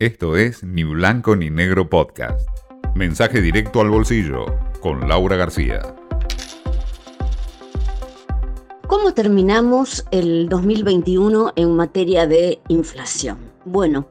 [0.00, 2.48] Esto es Ni Blanco ni Negro Podcast.
[2.94, 4.46] Mensaje directo al bolsillo
[4.80, 5.96] con Laura García.
[8.86, 13.38] ¿Cómo terminamos el 2021 en materia de inflación?
[13.64, 14.06] Bueno,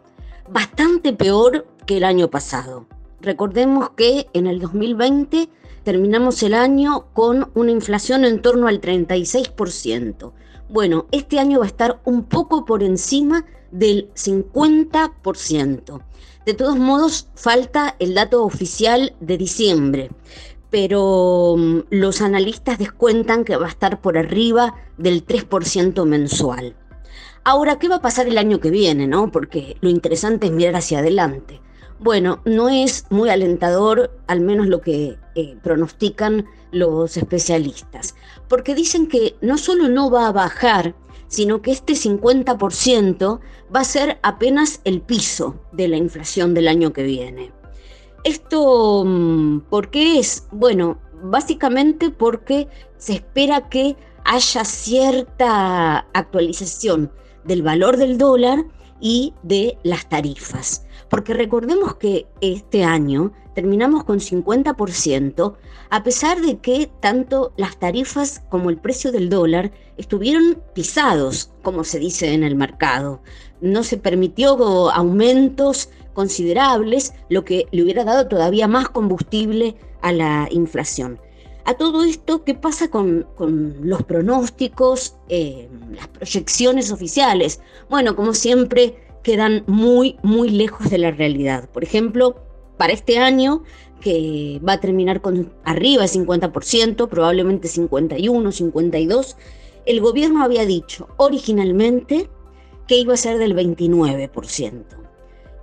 [0.52, 2.86] bastante peor que el año pasado.
[3.22, 5.48] Recordemos que en el 2020
[5.84, 10.34] terminamos el año con una inflación en torno al 36%.
[10.68, 16.02] Bueno, este año va a estar un poco por encima del 50%.
[16.46, 20.12] De todos modos, falta el dato oficial de diciembre,
[20.70, 26.76] pero mm, los analistas descuentan que va a estar por arriba del 3% mensual.
[27.44, 29.08] Ahora, ¿qué va a pasar el año que viene?
[29.08, 29.32] No?
[29.32, 31.62] Porque lo interesante es mirar hacia adelante.
[32.00, 38.16] Bueno, no es muy alentador, al menos lo que eh, pronostican los especialistas,
[38.48, 40.94] porque dicen que no solo no va a bajar,
[41.28, 43.40] sino que este 50%
[43.76, 47.52] va a ser apenas el piso de la inflación del año que viene.
[48.24, 50.48] ¿Esto mm, por qué es?
[50.52, 52.68] Bueno, básicamente porque
[52.98, 57.12] se espera que haya cierta actualización
[57.44, 58.66] del valor del dólar
[59.00, 60.86] y de las tarifas.
[61.10, 65.56] Porque recordemos que este año terminamos con 50%,
[65.90, 71.84] a pesar de que tanto las tarifas como el precio del dólar estuvieron pisados, como
[71.84, 73.22] se dice en el mercado.
[73.62, 80.48] No se permitió aumentos considerables, lo que le hubiera dado todavía más combustible a la
[80.52, 81.20] inflación.
[81.68, 83.28] A todo esto, ¿qué pasa con,
[83.82, 87.60] los pronósticos, eh, las proyecciones oficiales?
[87.90, 91.68] Bueno, como siempre, quedan muy, muy lejos de la realidad.
[91.70, 92.38] Por ejemplo,
[92.78, 93.64] para este año,
[94.00, 99.36] que va a terminar con arriba de 50%, probablemente 51, 52,
[99.86, 102.30] el gobierno había dicho originalmente
[102.88, 104.86] que iba a ser del 29%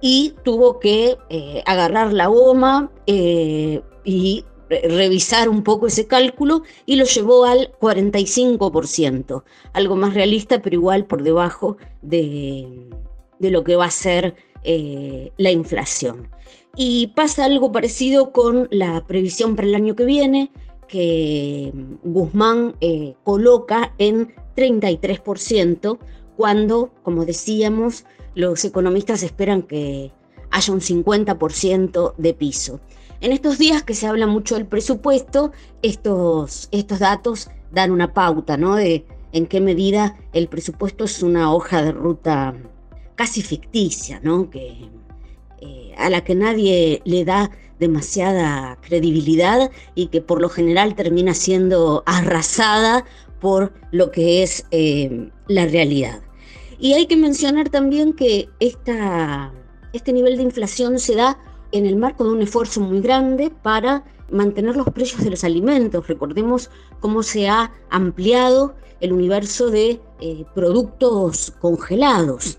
[0.02, 6.96] y tuvo que eh, agarrar la goma eh, y revisar un poco ese cálculo y
[6.96, 9.42] lo llevó al 45%,
[9.72, 12.88] algo más realista, pero igual por debajo de,
[13.38, 16.28] de lo que va a ser eh, la inflación.
[16.76, 20.50] Y pasa algo parecido con la previsión para el año que viene,
[20.88, 25.98] que Guzmán eh, coloca en 33%,
[26.36, 28.04] cuando, como decíamos,
[28.34, 30.10] los economistas esperan que
[30.54, 32.80] haya un 50% de piso.
[33.20, 35.50] En estos días que se habla mucho del presupuesto,
[35.82, 38.76] estos, estos datos dan una pauta ¿no?
[38.76, 42.54] de en qué medida el presupuesto es una hoja de ruta
[43.16, 44.48] casi ficticia, ¿no?
[44.48, 44.88] Que,
[45.60, 47.50] eh, a la que nadie le da
[47.80, 53.04] demasiada credibilidad y que por lo general termina siendo arrasada
[53.40, 56.20] por lo que es eh, la realidad.
[56.78, 59.52] Y hay que mencionar también que esta,
[59.94, 61.38] este nivel de inflación se da
[61.72, 66.06] en el marco de un esfuerzo muy grande para mantener los precios de los alimentos.
[66.06, 72.58] Recordemos cómo se ha ampliado el universo de eh, productos congelados.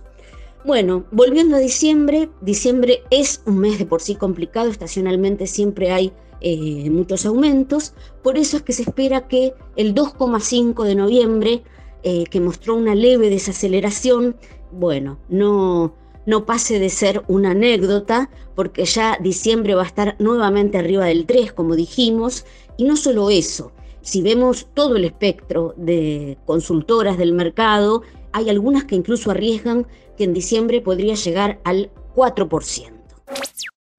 [0.66, 6.12] Bueno, volviendo a diciembre, diciembre es un mes de por sí complicado, estacionalmente siempre hay
[6.42, 11.64] eh, muchos aumentos, por eso es que se espera que el 2,5 de noviembre,
[12.04, 14.36] eh, que mostró una leve desaceleración,
[14.72, 15.94] bueno, no,
[16.26, 21.26] no pase de ser una anécdota, porque ya diciembre va a estar nuevamente arriba del
[21.26, 22.46] 3, como dijimos,
[22.78, 23.72] y no solo eso,
[24.06, 28.04] si vemos todo el espectro de consultoras del mercado,
[28.34, 32.92] hay algunas que incluso arriesgan que en diciembre podría llegar al 4%.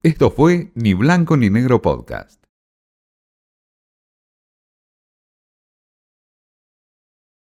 [0.03, 2.46] Esto fue Ni Blanco ni Negro Podcast.